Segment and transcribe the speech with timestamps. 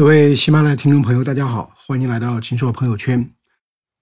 [0.00, 3.30] 各位喜马拉雅听众朋友，大家好，欢迎来到秦朔朋友圈。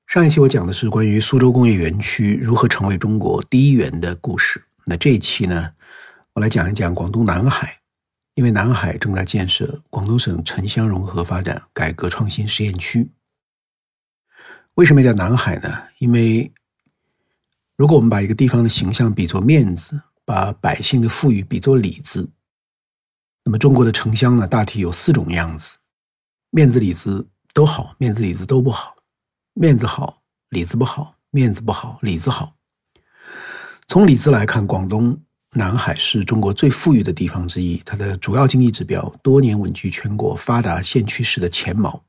[0.06, 4.63] 上一期我讲的是关于苏州工业园区如何成为中国第一园的故事。
[4.87, 5.72] 那这一期呢，
[6.35, 7.76] 我来讲一讲广东南海，
[8.35, 13.10] 因为南海正在建设广东省城乡融合发展改革创新实验区。
[14.74, 15.83] 为什么叫南海呢？
[15.99, 16.48] 因为
[17.74, 22.30] 如果我们把一个地方的形象比作面子，把百姓的富裕比作里子，
[23.42, 25.77] 那么中国的城乡呢，大体有四种样子。
[26.51, 28.97] 面子里子都好，面子里子都不好。
[29.55, 32.55] 面子好，里子不好；面子不好，里子好。
[33.87, 35.19] 从里子来看，广东
[35.52, 42.02] 南海是中国最富裕的地方之一，它的主要经济指标多年稳居全国发达县区市的前茅，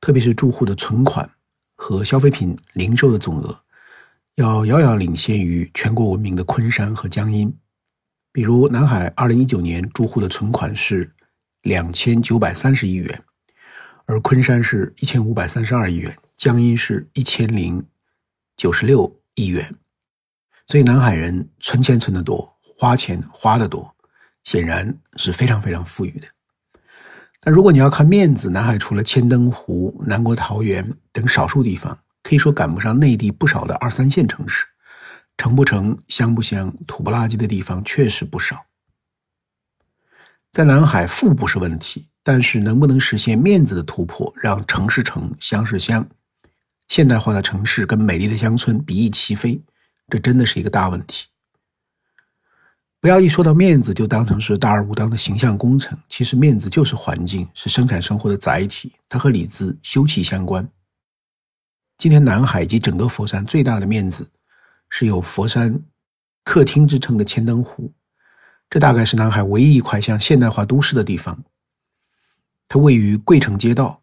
[0.00, 1.28] 特别是住户的存款
[1.76, 3.58] 和消费品零售的总额，
[4.36, 7.52] 要遥遥领先于全国闻名的昆山和江阴。
[8.30, 11.12] 比如，南海二零一九年住户的存款是
[11.62, 13.24] 两千九百三十亿元。
[14.06, 17.84] 而昆山是一千五百三十二亿元，江阴是一千零
[18.56, 19.74] 九十六亿元，
[20.66, 23.94] 所以南海人存钱存得多，花钱花得多，
[24.42, 26.28] 显然是非常非常富裕的。
[27.40, 34.66] 但如果你要看面子，南海除了千灯湖、南国桃园等少数地方，可以说赶不上内地不少的二三线城市，
[35.36, 38.66] 城不城、乡不乡、土不拉几的地方确实不少。
[40.50, 42.06] 在南海，富不是问题。
[42.24, 46.08] 但是能不能实现面子的突破，让城是城，乡是乡，
[46.88, 49.62] 现代化的城市跟美丽的乡村比翼齐飞，
[50.08, 51.26] 这真的是一个大问题。
[52.98, 60.66] 不要一说到面子就当成是大而无当的形象工程，其实面子就是环境，是生产生活的载体，它和里子休戚相关。
[61.98, 64.26] 今天南海及整个佛山最大的面子，
[64.88, 65.78] 是有佛山
[66.42, 67.92] 客厅之称的千灯湖，
[68.70, 71.44] 这大概是南海唯一一块像现代化都市的地方。
[72.68, 74.02] 它位于桂城街道，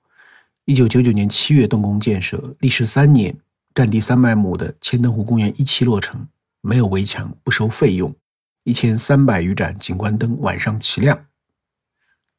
[0.66, 3.38] 一九九九年七月动工建设，历时三年，
[3.74, 6.28] 占地三百亩的千灯湖公园一期落成，
[6.62, 8.16] 没有围墙，不收费用，
[8.64, 11.26] 一千三百余盏景观灯晚上齐亮。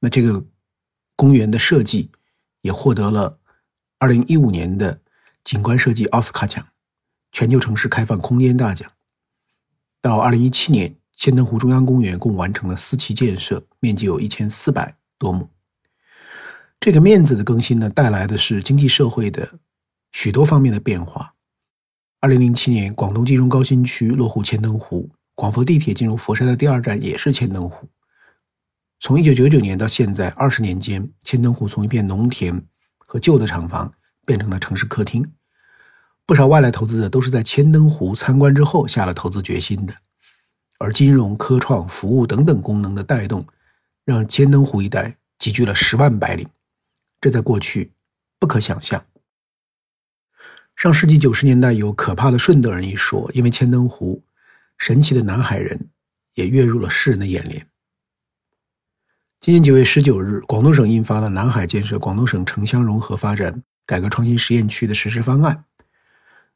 [0.00, 0.44] 那这个
[1.16, 2.10] 公园的设计
[2.62, 3.38] 也获得了
[3.98, 5.00] 二零一五年的
[5.44, 6.66] 景观设计奥斯卡奖、
[7.30, 8.90] 全球城市开放空间大奖。
[10.00, 15.48] 到二零一七年，千灯湖中央公园共完成了四期建设，面积有一千四百多亩。
[16.84, 19.48] 这个面子的更新呢，带来的是经济社会的
[20.10, 21.32] 许多方面的变化。
[22.18, 27.88] 二零零七年，广东金融高新区落户千灯湖，广佛地铁进入佛山的第二站也是千灯湖。
[28.98, 32.60] 从一九九九年到现在二十年间，千灯湖从一片农田
[32.98, 33.94] 和旧的厂房
[34.26, 35.24] 变成了城市客厅。
[36.26, 39.94] 不少外来投资者都是在千灯湖参观之后下了投资决心的。
[40.80, 43.46] 而金融、科创、服务等等功能的带动，
[44.04, 46.44] 让千灯湖一带集聚了十万白领。
[47.22, 47.92] 这在过去
[48.40, 49.02] 不可想象。
[50.74, 54.24] 上世纪九十年代有“可怕的顺德人”一说，因为千灯湖，
[54.76, 55.88] 神奇的南海人
[56.34, 57.64] 也跃入了世人的眼帘。
[59.38, 65.54] 今年九月十九日，广东省印发了《南海建设广东省城乡融合发展改革创新实验区的实施方案》。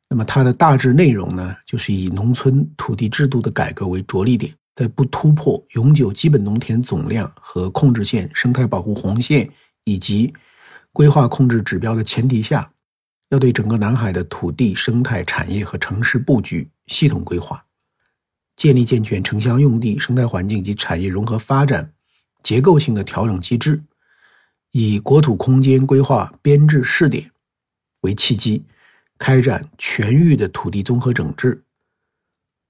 [0.09, 9.49] 那么它的大致内容呢，就是以农村土地制度的改革为着力点，在不突破永久基本农田总量和控制线生态保护红线
[9.85, 10.33] 以及
[10.97, 12.73] 规划控制指标的前提下，
[13.29, 17.63] 要对整个南海的土地、生态、产业和城市布局系统规划，
[18.57, 21.93] 建立健全城乡用地、生态环境及产业融合发展
[22.43, 23.83] 结构性的调整机制，
[24.71, 27.31] 以国土空间规划编制试点
[28.01, 28.65] 为契机，
[29.19, 31.63] 开展全域的土地综合整治，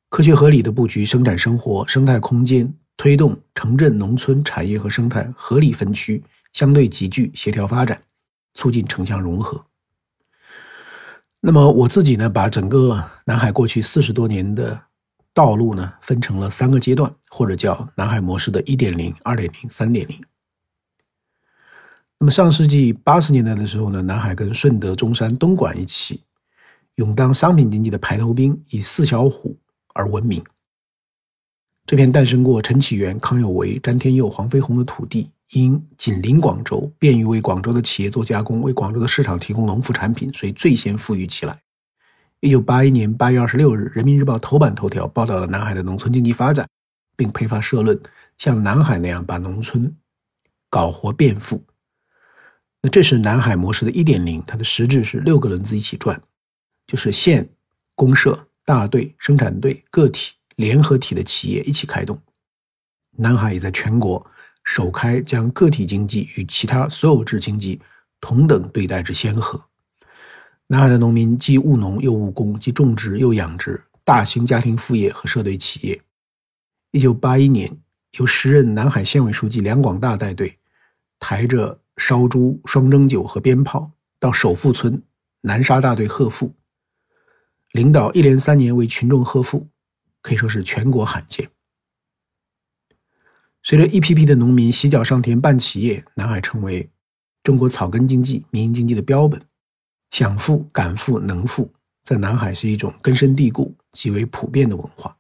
[0.09, 6.20] 科学合理的布局生产生活生态空间，推动城镇农村产业和生态合理分区、
[6.53, 8.03] 相对集聚、协调发展。
[8.56, 9.64] 促进城乡融合。
[11.38, 14.82] 那么我自己呢，把整个南海过去四十多年的
[15.32, 20.20] 道路呢，分成了三个阶段，或者叫南海模式的一点零、二点零、三点零。
[22.18, 26.22] 那么上世纪八十年代的时候呢，南海跟顺德、中山、东莞一起，
[26.97, 29.56] 勇当商品经济的排头兵，以四小虎
[29.94, 30.42] 而闻名。
[31.84, 35.30] 这片诞生过陈启源、康有为、詹天佑、黄飞鸿的土地。
[35.53, 41.59] 因紧邻广州，便于为广州的企业做加工，为广州的市场提供农副产品，所以最先富裕起来。
[42.41, 46.69] 一九八一年八月二十六日，《人民日报》头版头条报道了南海的农村经济发展，
[47.16, 47.98] 并配发社论，
[48.37, 49.97] 像南海那样把农村
[50.69, 51.65] 搞活变富。
[52.83, 56.21] 那这是南海模式的一点零，它的实质是六个轮子一起转，
[56.87, 57.48] 就是县、
[57.95, 62.21] 公社、大队、生产队、个体、联合体的企业一起开动。
[63.13, 64.25] 南海也在全国。
[64.66, 67.80] 首开将个体经济与其他所有制经济
[68.21, 69.63] 同等对待之先河。
[70.66, 76.03] 南海的农民既务农又务工，既种植又养殖，大型家庭副业和社队企业。
[76.91, 77.74] 一九八一年，
[78.18, 80.59] 由时任南海县委书记梁广大带队，
[81.21, 83.89] 抬着烧猪、双蒸酒和鞭炮
[84.19, 85.01] 到首富村
[85.42, 86.53] 南沙大队贺富，
[87.71, 89.69] 领导一连三年为群众贺富，
[90.21, 91.48] 可以说是全国罕见。
[93.68, 96.89] 随着一批批的农民洗脚上田办企业，南海成为
[97.42, 99.42] 中国草根经济、民营经济的标本。
[100.13, 101.68] 想富、敢富、能富，
[102.04, 105.16] 在南海是一种根深蒂固、极为普遍的文化。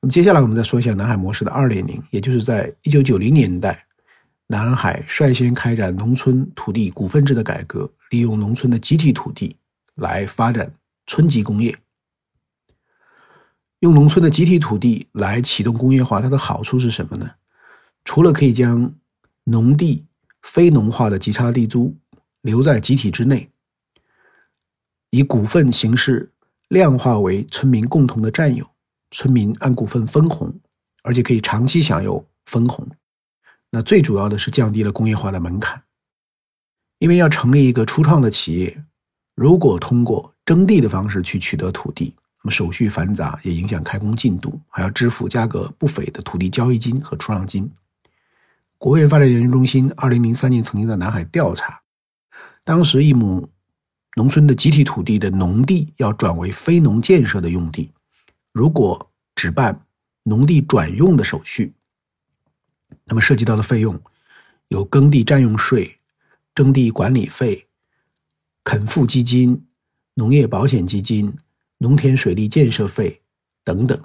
[0.00, 3.86] 那么接下来我们再说一下南海模式的二点零，也就是在一九九零年代，
[4.48, 9.56] 南海率先开展农村土地股份制的改革，利用农村的集体土地
[9.94, 10.68] 来发展
[11.06, 11.72] 村级工业。
[13.84, 17.30] 用农村的集体土地来启动工业化，它的好处是什么呢？
[18.02, 18.90] 除了可以将
[19.44, 20.06] 农地
[20.40, 21.94] 非农化的极差地租
[22.40, 23.50] 留在集体之内，
[25.10, 26.32] 以股份形式
[26.68, 28.66] 量化为村民共同的占有，
[29.10, 30.50] 村民按股份分红，
[31.02, 32.88] 而且可以长期享有分红。
[33.68, 35.82] 那最主要的是降低了工业化的门槛，
[37.00, 38.82] 因为要成立一个初创的企业，
[39.34, 42.14] 如果通过征地的方式去取得土地，
[42.44, 47.70] 那么手续繁杂，也影响开工进度，还要支付价格不菲的土地交易金和出让金。
[48.76, 51.80] 国务院发展研究中心二零零三年曾经在南海调查。
[52.62, 53.48] 当时一亩
[54.14, 57.90] 农村的集体土地的农地要转为非农建设的用地，
[58.52, 59.80] 如果只办
[60.24, 61.72] 农地转用的手续，
[63.06, 63.98] 那么涉及到的费用
[64.68, 65.96] 有耕地占用税、
[66.54, 67.66] 征地管理费、
[68.62, 69.64] 垦付基金、
[70.12, 71.34] 农业保险基金、
[71.84, 73.20] 农田水利建设费
[73.62, 74.00] 等等。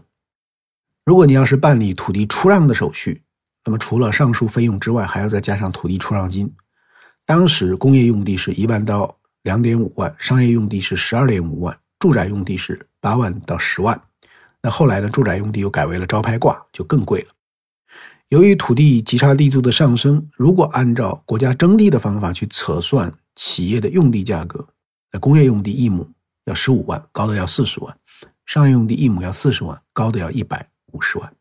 [1.06, 3.22] 如果你要是办理土地出让的手续，
[3.64, 6.54] 那么除了上述费用之外，还要再加上土地出让金。
[7.26, 14.00] 当时工业用地是一万到两点五万，商业用地是十二点五万，住宅用地是八万到十万。
[14.62, 17.28] 那后来呢，住宅用地又改为了招拍挂，就更贵了。
[18.28, 24.68] 由于土地级差地租的上升，如果按照国家征地的方法去测算企业的用地价格，
[25.14, 26.06] 那工业用地一亩
[26.50, 27.94] 要十五万，高的要四十万；
[28.46, 31.34] 商业用地一亩要四十万，高的要一百五十万。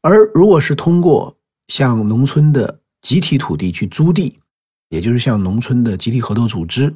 [0.00, 1.36] 而如果是通过
[1.66, 4.38] 向农村的集体土地去租地，
[4.88, 6.94] 也就是向农村的集体合作组织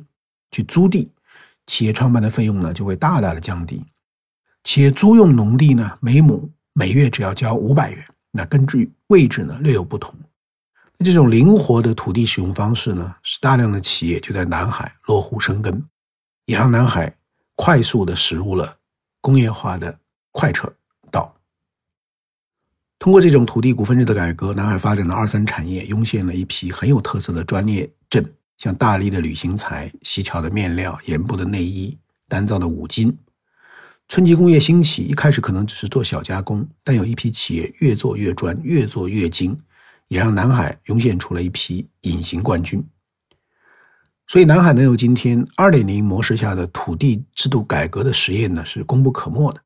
[0.52, 1.10] 去租地，
[1.66, 3.84] 企业创办的费用呢就会大大的降低。
[4.62, 8.06] 企业租用农地呢，每亩每月只要交五百元。
[8.30, 10.14] 那根据位置呢略有不同。
[10.96, 15.84] 那这种灵活的土地使用方式呢，使大量的企业就在南海落户生根，
[16.46, 17.14] 也让南海
[17.54, 18.76] 快速的驶入了
[19.20, 19.98] 工业化的
[20.32, 20.72] 快车
[21.10, 21.34] 道。
[22.98, 31.96] 通过这种土地股份制的改革，南海发展的二三产业涌现了一批很有特色的专业镇，像大力的旅行材、细巧的面料、盐布的内衣、
[32.28, 33.16] 单造的五金。
[34.08, 39.58] 村级工业兴起，一开始可能只是做小加工，但有一批企业越做越专，越做越精，
[40.08, 42.84] 也让南海涌现出了一批隐形冠军。
[44.26, 49.60] 所以，南海能有今天二点零模式下的土地制度改革的实验呢，是功不可没的。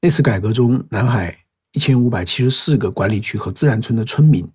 [0.00, 1.36] 那次改革中，南海。
[1.72, 4.50] 一千五百七十四个管理区和自然村的村民，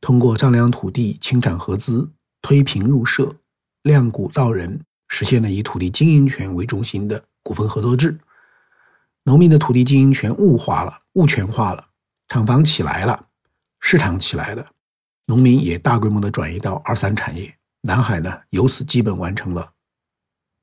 [0.00, 2.08] 通过丈量土地、清产合资、
[2.40, 3.34] 推平入社、
[3.82, 8.16] 量谷到人，实现了以土地经营权为中心的股份合作制。
[9.24, 11.84] 农民的土地经营权物化了、物权化了，
[12.28, 13.26] 厂房起来了，
[13.80, 14.64] 市场起来了，
[15.26, 17.52] 农民也大规模的转移到二三产业。
[17.88, 19.72] 南海呢，由此基本完成了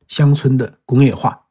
[0.08, 1.48] 乡村的工业化。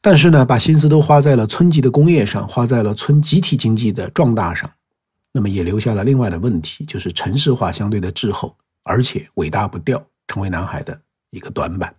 [0.00, 4.70] 但是呢，把心思都花在了村级的工业上，花在了村集体经济的壮大上，
[5.32, 11.92] 那么也留下了另外的问题，就是城市化相对的滞后，而且尾大不掉，成为南海的一个短板。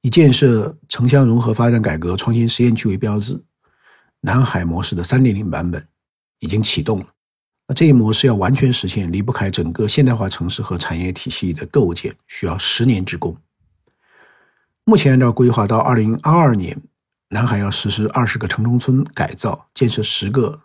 [0.00, 3.40] 以建设城乡融合发展改革创新实验区为标志，
[4.22, 5.86] 南海模式的三点零版本
[6.40, 7.06] 已经启动了。
[7.74, 13.36] 这一模式要完全实现，离不开整个现代化城市和产业体系的构建，需要十年之功。
[14.84, 16.76] 目前按照规划，到二零二二年。
[17.32, 20.60] 南海要实施二十个城中村改造，建设十个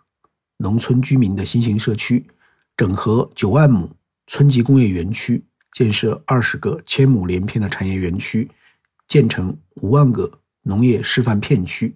[0.56, 2.26] 农村居民的新型社区，
[2.76, 3.88] 整合九万亩
[4.26, 8.50] 村级工业园区，建设二十个千亩连片的产业园区，
[9.06, 10.28] 建成五万个
[10.62, 11.94] 农业示范片区。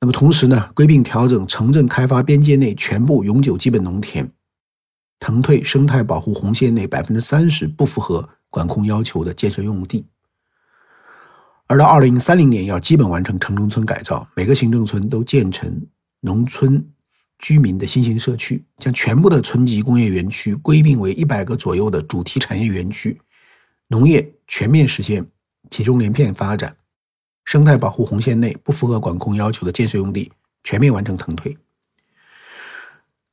[0.00, 4.30] 那么同时呢，规并调整城镇开发边界内全部永久基本农田，
[5.18, 10.04] 腾退生态保护红线内百分之三十不符合管控要求的建设用地。
[11.66, 15.80] 而到二零三零年，要基本完成城中村改造，每个行政村都建成
[16.20, 16.86] 农村
[17.38, 23.18] 居民的新型社区，将全部的村级工业园区归并为一百个左右的主题产业园区，
[23.88, 25.26] 农业全面实现
[25.70, 26.76] 集中连片发展，
[27.44, 30.30] 生态保护红线内不符合管控要求的建设用地
[30.62, 31.56] 全面完成腾退。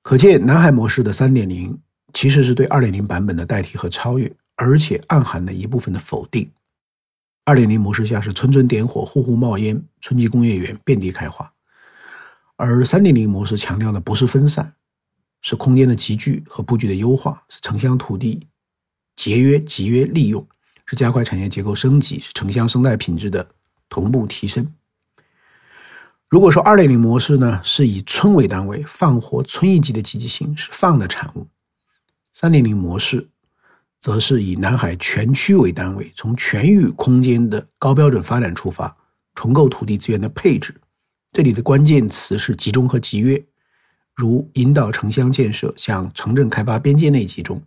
[0.02, 1.80] 可见，南海模式的三点零
[2.14, 6.52] 其实是对二点零版本的代替和超越，而且暗含了一部分的否定。
[7.46, 11.52] 二点零模式下是村村点火、户户冒烟，村级工业园遍地开花。
[12.56, 14.74] 而三点零模式强调的不是分散，
[15.42, 18.48] 是空间的集聚和布局的优化，是城乡土地
[19.16, 20.46] 节约集约利用，
[20.86, 23.48] 是加快产业结构升级，是城乡生态品质的
[23.92, 24.74] 同步提升。
[26.30, 31.46] 如果说二点零模式呢，是以村为单位放活村一级的积极性，是放的产物；
[32.32, 33.28] 三点零模式
[34.00, 38.96] 则是以南海全区为单位，从全域空间的高标准发展出发，
[39.36, 40.74] 重构土地资源的配置。
[41.34, 43.44] 这里的关键词是集中和集约，
[44.16, 47.62] 如引导城乡建设向城镇开发边界内集中，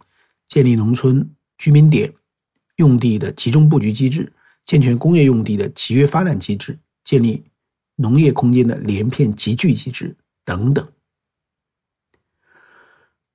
[0.48, 2.10] 建立农村居民点
[2.76, 4.32] 用地的集中布局机制，
[4.64, 7.44] 健全工业用地的集约发展机制，建立
[7.96, 10.86] 农业空间的连片集聚机制等等。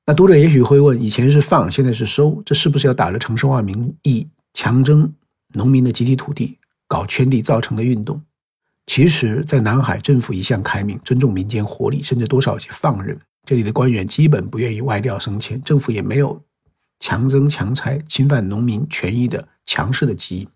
[0.05, 5.13] 那读者也许会问：以前是放，现在是收，这是不是要打着城市化名义强征
[5.53, 6.57] 农民的集体土地，
[6.87, 8.19] 搞圈地造城的运动？
[8.87, 13.15] 其实，在南海，政府一向开明，尊重民间活力，甚至多少有些放任。
[13.45, 16.41] 这里的官员基本不愿意外调升迁，政府也没有
[16.99, 20.47] 强征强拆、侵犯农民权益的强势的基因。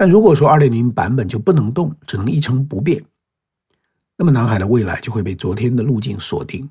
[0.00, 3.04] 但如果说二点零版本就不能动，只能一成不变，
[4.16, 6.66] 那么南海的未来就会被昨天的路径锁定。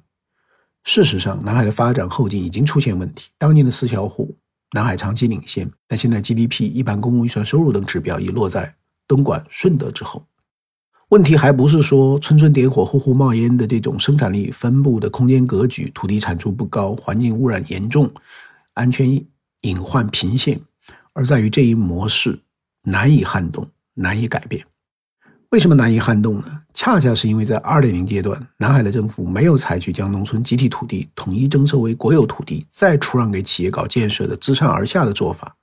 [0.84, 3.30] 事实上，南海的发展后劲已经出现问题。
[3.38, 4.36] 当年的四小虎，
[4.72, 8.74] 南海长期领先，但现在 GDP、一般公共预算收入等指标已落在。
[9.08, 10.26] 东莞、顺德之后，
[11.10, 18.12] 问题还不是说村村点火、户户冒烟的这种生产力分布的空间格局、土地产出不高、环境污染严重、
[18.74, 19.24] 安全
[19.62, 20.60] 隐患频现，
[21.14, 22.40] 而在于这一模式
[22.84, 24.66] 难以撼动、难以改变。
[25.50, 26.62] 为什么难以撼动呢？
[26.74, 35.56] 恰恰是因为在二点零阶段，南海的政府没有采取将农村集体土地统一征收为国有土地，再出让给企业搞建设的自上而下的做法。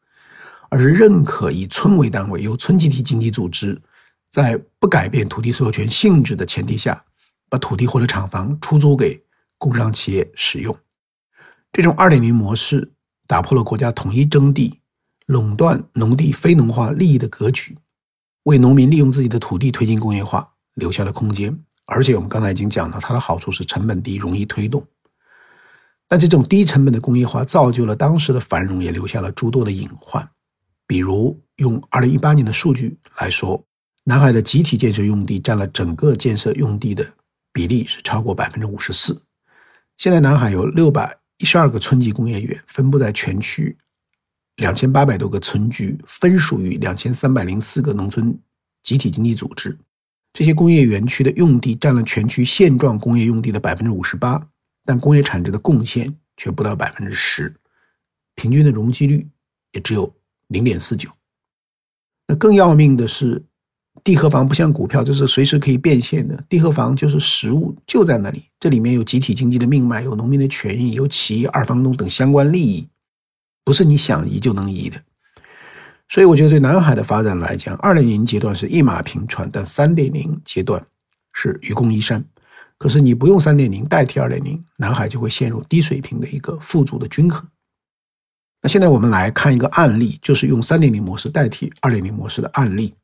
[0.69, 3.81] 而是认可以村为单位，由村集体经济组织，
[4.29, 7.01] 在不改变土地所有权性质的前提下，
[7.49, 9.23] 把土地或者厂房出租给
[9.59, 10.77] 工商企业使用。
[11.73, 12.91] 这种二点零模式
[13.29, 14.81] 打破了国家统一征地、
[15.27, 17.77] 垄断农地非农化利益的格局，
[18.45, 21.57] 为农民利用自己的土地推进工业化留下了空间。
[21.85, 24.85] 而且我们刚才已经讲到，它的好处是成本低、容易推动。
[26.09, 30.29] 但这种低成本的工业化造就了当时的繁荣，也留下了诸多的隐患。
[30.87, 33.61] 比如用二零一八年的数据来说，
[34.05, 37.05] 南海的集体建设用地占了整个建设用地的
[37.53, 39.21] 比例是超过百分之五十四。
[39.97, 43.77] 现在南海有六百一十二个村级工业园，分布在全区
[44.57, 48.37] 两千八百多个村居，分属于两千三百零四个农村
[48.83, 49.77] 集体经济组织。
[50.33, 54.47] 这些工业园区的用地占了全区现状工业用地的百分之五十八，
[54.85, 57.55] 但工业产值的贡献却不到百分之十，
[58.35, 59.27] 平均的容积率
[59.73, 60.13] 也只有。
[60.51, 61.11] 零点四九，
[62.29, 63.43] 那更要命的是，
[64.05, 66.41] 地和房不像股票，这是随时可以变现的。
[66.49, 68.45] 地和房就是实物，就在那里。
[68.61, 72.87] 这里面有集体经济的命脉，有农民的权益，有企业、二房东等相关利益，
[73.67, 75.03] 不是你想移就能移的。
[76.09, 80.87] 所以，我觉得对南海的发展来讲，二点零阶段是一马平川，但三点零阶段
[81.33, 82.25] 是愚公移山。
[82.79, 87.45] 可是，你不用三点零代替二点零，南海就会陷入低水平的一个富足的均衡。
[88.63, 92.95] 那现在我们来看一个案例，就是用三点零模式代替二点零模式的案例，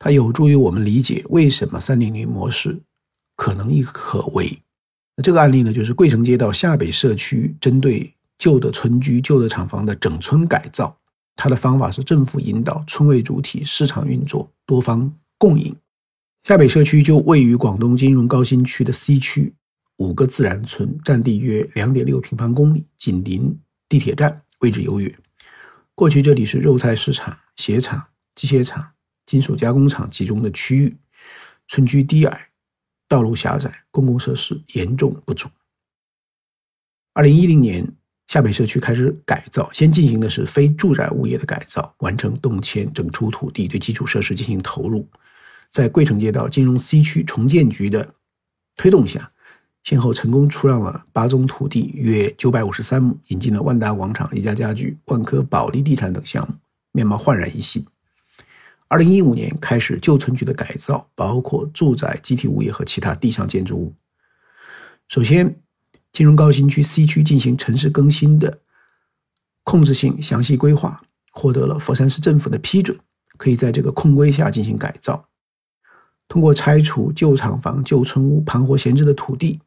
[0.00, 2.76] 它有助于我们理解为什么三点零模式
[3.36, 4.60] 可能亦可为。
[5.16, 10.98] 那这个案例呢，就是桂城街道下北社区针对旧的村居、旧的厂房的整村改造，
[11.36, 15.74] 它的方法是政府引导，村为主体，市场运作，多方共赢。
[16.44, 19.54] 下北社区就位于广东金融高新区的 C 区，
[19.96, 23.58] 五个自然村，占地约两点六平方公里，紧邻
[23.88, 24.42] 地铁站。
[24.62, 25.12] 位置优越。
[25.92, 28.00] 过去这里是肉菜市场、鞋厂、
[28.36, 28.92] 机械厂、
[29.26, 30.96] 金属加工厂集中的区域，
[31.66, 32.48] 村居低矮，
[33.08, 35.48] 道路狭窄，公共设施严重不足。
[37.12, 37.84] 二零一零年，
[38.32, 45.06] 下北社区开始改造，先进行的是非住宅物业的改造，完成动迁、整出土地，对基础设施进行投入。
[45.68, 48.14] 在桂城街道金融 C 区重建局的
[48.74, 49.30] 推动下。
[49.84, 56.54] 先后成功出让了八宗土地，约九百五十三亩，引进了万达广场、宜家家居、万科保利地产等项目，
[56.92, 57.84] 面貌焕然一新。
[58.88, 63.92] 二零一五年开始旧村区的改造，包括住宅、集体物业和其他地上建筑物。
[65.08, 65.54] 首先，
[66.12, 68.60] 金融高新区 C 区进行城市更新的
[69.64, 71.00] 控制性详细规划，
[71.32, 72.98] 获得了佛山市政府的批准，
[73.38, 75.26] 可以在这个控规下进行改造。
[76.28, 79.60] 通过拆除旧厂房、旧村屋、盘活闲置的土地，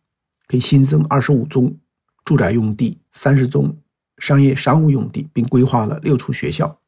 [0.48, 1.76] 可以新增二十五宗
[2.24, 3.76] 住宅用地、三十宗
[4.18, 6.80] 商业商务用地，并规划了六处学校。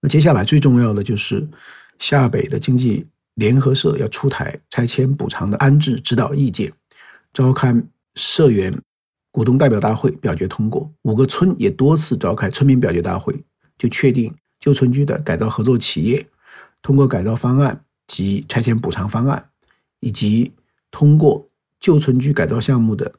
[0.00, 1.48] 那接下来最重要的就是
[1.98, 6.72] 下北的经济联合社要出台拆迁补偿的安置指导意见，
[7.32, 7.74] 召开
[8.14, 8.72] 社员
[9.30, 10.90] 股东代表大会表决通过。
[11.02, 13.44] 五个村也多次召开村民表决大会，
[13.76, 16.26] 就确定旧村居的改造合作企业
[16.82, 17.80] 通过改造方案。
[18.10, 19.50] 及拆迁补偿方案，
[20.00, 20.50] 以及
[20.90, 21.46] 通过
[21.78, 23.12] 旧村居改造项目的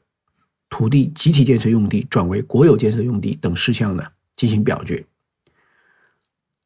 [0.68, 4.02] 土地集体建设用地转为国有建设用地等事项呢
[4.34, 5.06] 进行表决。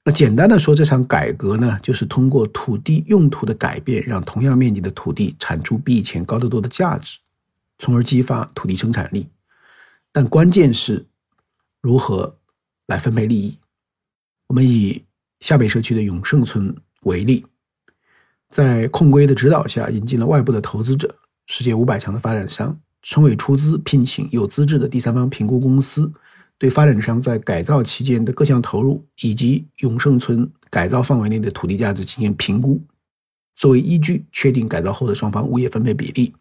[0.05, 7.19] 那简单的说，这场改革呢，就是通过土地用途的改变，让同样面积的土地产出比以前高得多的价值，
[7.79, 9.27] 从而激发土地生产力。
[10.15, 11.05] 但关键是
[11.83, 12.39] 如何
[12.87, 13.59] 来分配利益。
[14.47, 15.05] 我们以
[15.41, 17.45] 下北社区的永盛村为例。
[18.49, 21.13] 在控规的指导下，引进了外部的投资者，
[21.47, 26.13] 世界五百强的发展商，村委出资聘请有资质的第三方评估公司，
[26.59, 32.81] 对发展商在改造期间的各项投入以及永盛村改造范围内的土地价值进行评估，
[33.57, 36.33] 作为依据确定改造后的双方物业分配比例。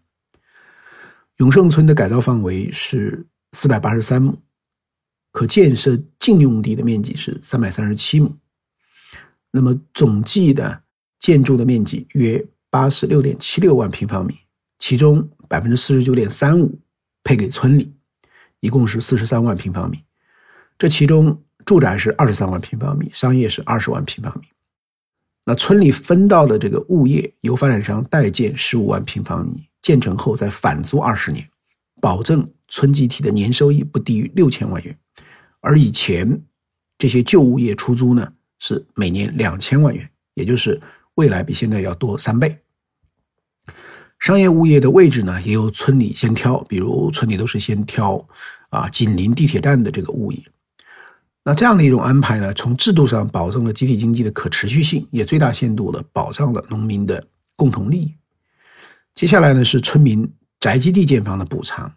[1.38, 4.38] 永盛村的改造范围是四百八十三亩，
[5.31, 8.36] 可建设净用地的面积是三百三十七亩，
[9.50, 10.83] 那么总计的。
[11.19, 14.38] 建筑的面积约八十六点七六万平方米，
[14.77, 16.77] 其中百分之四十九点三五
[17.24, 17.93] 配给村里，
[18.60, 20.03] 一共是四十三万平方米。
[20.77, 24.48] 这其中住宅是二十三万平方米，商业是二十万平方米。
[25.45, 31.50] 那村里分到的这个物业由发展商代建十五万平方米，建成后再返租二十年，
[32.03, 34.94] 保证村集体的年收益不低于六千万元。
[35.61, 36.44] 而以前
[36.98, 40.81] 这些旧物业出租呢，是每年两千万元，也就是。
[41.16, 42.57] 未来比现在要多三倍。
[44.18, 48.27] 商业物业的位置呢，也由村里先挑，比如村里都是先挑
[48.70, 50.39] 啊紧邻地铁站的这个物业。
[51.44, 57.24] 那这样的一种安排呢，从制度上保证了集体经济的可持续性，也最大限度的保障了农民的
[57.55, 58.11] 共同利益。
[59.13, 60.27] 接下来呢，是村民
[60.64, 61.94] 宅基地建房的补偿。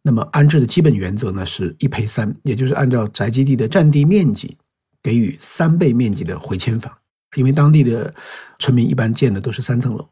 [0.00, 4.56] 那么安置的基本原则呢，是一赔三，也就是按照宅基地的占地面积
[5.02, 6.90] 给予三倍面积的回迁房。
[7.36, 8.14] 因为当地的
[8.58, 10.08] 村民一般建的都是三层楼，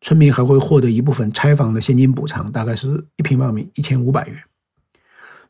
[0.00, 4.40] 村民还会获得一部分拆房的现金补偿，大概是一平方米一千五百元。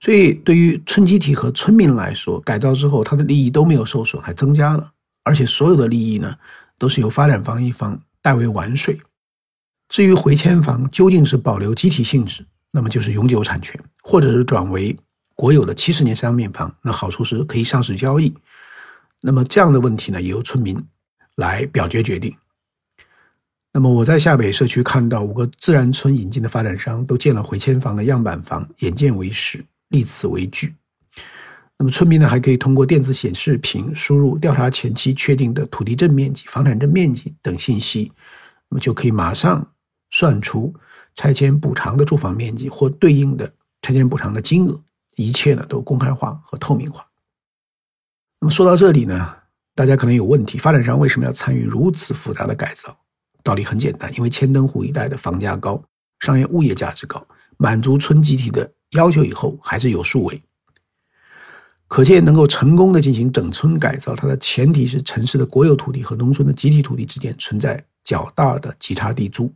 [0.01, 4.91] 所以，对于村集体和村民来说，改造之后他的利益都没有受损，还增加了，
[5.23, 6.35] 而且所有的利益呢，
[6.79, 8.99] 都是由发展方一方代为完税。
[9.89, 14.97] 至于回迁房究竟是保留集体性质，那么就是永久产权，或者是转为
[15.35, 18.35] 国有的七十年商品房，那好处是可以上市交易。
[19.21, 20.77] 那么这样的问题呢，由村民
[21.37, 22.35] 来表决决定。
[23.73, 30.75] 那么我在下北社区看到五个自然村引进的发展商都建了回迁房的样板房，眼见为实，立此为据。
[31.79, 38.11] 那么村民呢，还可以通过电子显示屏输入调查前期确定的土地证面积、房产证面积等信息，
[38.71, 39.67] 那么就可以马上
[40.11, 40.75] 算出
[41.15, 44.81] 拆迁补偿的住房面积或对应的拆迁补偿的金额，
[45.17, 47.07] 一切呢都公开化和透明化。
[48.41, 49.35] 那么说到这里呢，
[49.75, 52.97] 大家可能有问题：发展商为什么要参与如此复杂的改造？
[53.43, 55.83] 道理很简单，因为千灯湖一带的房价高，
[56.21, 57.25] 商业物业价值高，
[57.57, 60.43] 满足村集体的要求以后还是有数位。
[61.89, 69.53] 可见，能够成功的进行整村改造，它的前提是城市的国有土地和农村的集体土地之间存在较大的级差地租。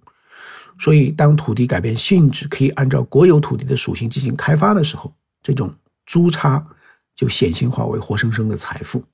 [0.78, 5.74] 所以，当土地改变性质，可以按照国有土地的属性进行开发的时候，这种
[6.06, 6.66] 租差。
[7.16, 9.04] 就显性化为活生生的财富。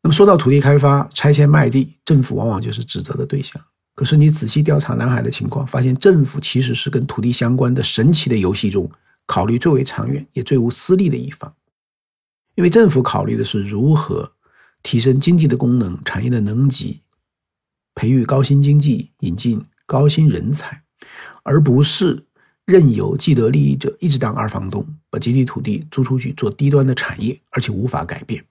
[0.00, 3.60] 那么说到土地开发、拆迁卖地，政府往往就是指责的对象。
[3.96, 8.88] 可是你仔细调查南海的情况，发现政府其实是跟土地相关的神奇的游戏中
[9.26, 11.52] 考虑最为长远也最无私利的一方。
[12.54, 14.30] 因为政府考虑的是如何
[14.84, 17.00] 提升经济的功能、产业的能级，
[17.96, 20.82] 培育高新经济、引进高薪人才，
[21.42, 22.24] 而不是。
[22.66, 28.44] 任由既得利益者一直当二房东，把集体土地租出去做低端的产业，而且无法改变。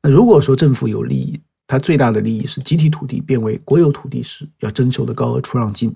[0.00, 5.92] 那如果说政府有利益，它最大的利益是集体土地变为国有土地时要征收的高额出让金。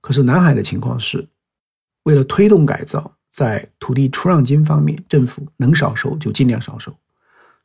[0.00, 1.28] 可是南海的情况是，
[2.02, 6.92] 为了推动改造，在土地出让金方面，政府能少收就尽量少收。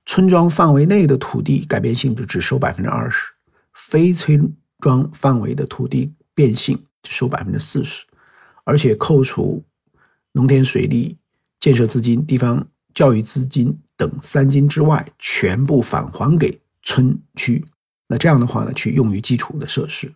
[0.06, 3.32] 村庄范围内的土地改变性质只收百分之二十，
[3.74, 6.82] 非村庄范围的土地变性。
[7.10, 8.06] 收百分之四十，
[8.64, 9.62] 而且扣除
[10.32, 11.18] 农田水利
[11.60, 17.62] 建设资金、地方教育资金等三金之外，全部返还给村区。
[18.08, 20.10] 那这样的话呢，去用于基础的设施。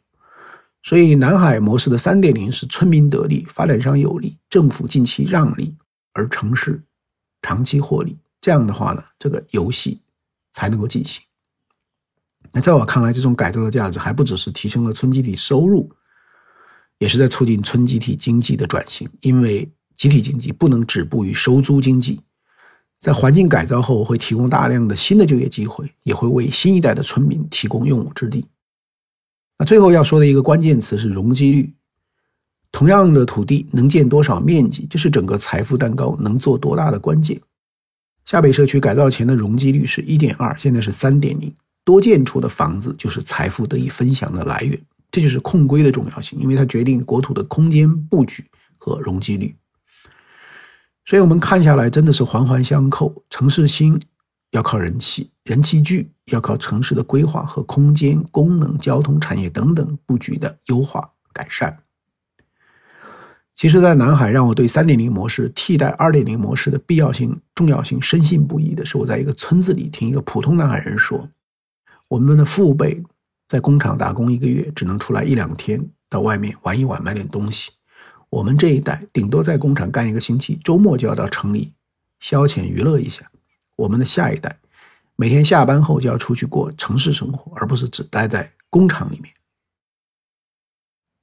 [0.81, 5.75] 所以南海模式的三点零是村民得利、发展商有利、政府近期让利，
[6.13, 6.81] 而城市
[7.41, 8.17] 长期获利。
[8.39, 9.99] 这样的话呢，这个游戏
[10.53, 11.21] 才能够进行。
[12.51, 15.89] 那在我看来，这种改造的价值还不只是提升了村集体收入，
[16.99, 19.07] 也是在促进村集体经济的转型。
[19.21, 22.21] 因为集体经济不能止步于收租经济，
[22.99, 28.45] 在环境改造后会提供大量的新的就业机会，也会为新一代的村民提供用武之地。
[29.57, 31.73] 那最后要说的一个关键词是容积率。
[32.69, 37.39] 同样的土地能建多少面积，这是整个财富蛋糕能做多大的关键。
[38.25, 41.51] 下北社区改造前的容积率是一点二，现在是三点零。
[41.87, 44.77] 多建出的房子就是财富得以分享的来源，
[45.09, 48.43] 这就是控规的重要性，因为它决定国土的空间布局
[48.77, 49.55] 和容积率。
[51.05, 53.23] 所以，我们看下来真的是环环相扣。
[53.29, 53.97] 城市新
[54.51, 61.79] 要靠人气，人气聚要靠城市的规划和空间、功能、交通、产业等等布局的优化改善。
[63.55, 71.25] 其实，在南海，让我对三点零模式替代二点零模式的必要性、重要性深信不疑的是，我在一个村子里听一个普通南海人说。
[72.07, 73.03] 我们的父辈
[73.47, 77.71] 在工厂打工一个月，只能出来一两天到外面玩一玩，买点东西。
[78.29, 81.73] 我们这一代顶多在工厂干一个星期，周末就要到城里
[82.19, 83.29] 消遣娱乐一下。
[83.75, 84.57] 我们的下一代
[85.15, 89.33] 每天下班后就要出去过城市生活，而不是只待在工厂里面。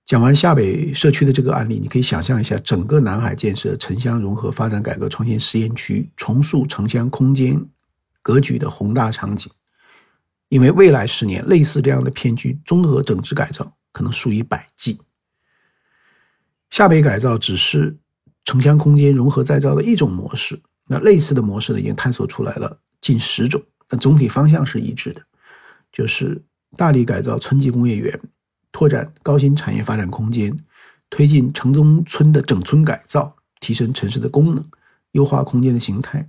[0.05, 7.59] 讲完下北社区的这个案例，你可以想象一下整个南海建设城乡融合发展改革创新实验区重塑城乡空间
[8.21, 9.51] 格局的宏大场景。
[10.55, 14.97] 因为未来十年，类似这样的片区综合整治改造可能数以百计。
[16.71, 17.97] 下北改造只是
[18.45, 25.21] 城乡空间融合再造的一种模式，那类似的模式呢，已经探索出来了近十种，那总体方向是一致的，
[25.91, 26.41] 就是
[26.77, 28.21] 大力改造村级工业园，
[28.71, 30.57] 拓展高新产业发展空间，
[31.11, 34.65] 推进城中村的整村改造，提升城市的功能，
[35.11, 36.25] 优化空间的形态，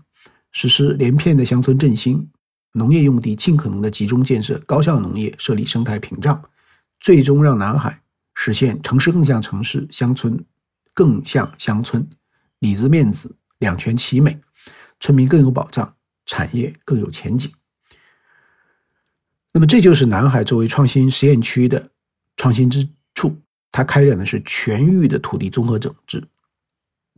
[0.51, 2.27] 实施连片的乡村振兴。
[2.77, 6.43] 农业用地尽可能的集中建设高效农业，设立生态屏障，
[6.99, 8.01] 最终让南海
[8.33, 10.37] 实现城市更像城市，乡村
[10.93, 12.05] 更像乡村，
[12.59, 14.37] 里子面子两全其美，
[14.99, 17.49] 村民更有保障，产业更有前景。
[19.53, 21.89] 那么，这就是南海作为创新实验区的
[22.35, 23.39] 创新之处，
[23.71, 26.21] 它开展的是全域的土地综合整治，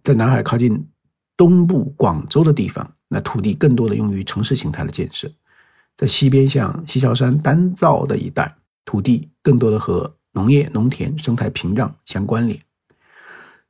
[0.04, 0.88] 在南海靠近
[1.36, 5.28] 东部广州的地方，那土地更多的用于城市形态的建设。
[5.98, 8.56] 在西边向西樵山丹灶的一带，
[8.86, 12.62] 土地更多的和农业、农田、生态屏障相关联，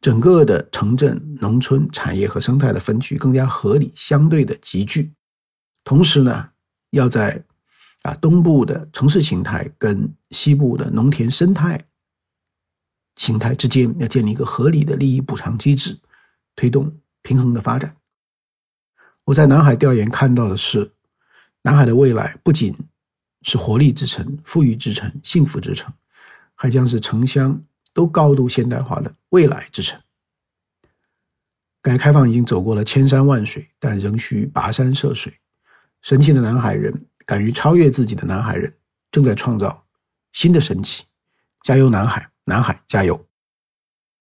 [0.01, 5.13] 整个的城镇、农村产业和生态的分区更加合理，相对的集聚。
[5.85, 6.49] 同时呢，
[6.89, 7.41] 要在
[8.01, 11.79] 啊东部的城市形态跟西部的农田生态
[13.15, 15.97] 形态之间，要建立一个合理的利益补偿机制，
[16.57, 17.95] 推动平衡的发展。
[19.23, 20.91] 我在南海调研看到的是。
[21.63, 22.75] 南海的未来不仅
[23.41, 25.93] 是活力之城、富裕之城、幸福之城，
[26.55, 27.61] 还将是城乡
[27.93, 29.99] 都高度现代化的未来之城。
[31.81, 35.33] 改革开放已经走过了千山万水，但仍需跋山涉水。
[36.01, 38.73] 神奇的南海人，敢于超越自己的南海人，
[39.11, 39.85] 正在创造
[40.31, 41.05] 新的神奇。
[41.63, 42.29] 加油，南海！
[42.45, 43.26] 南海加油！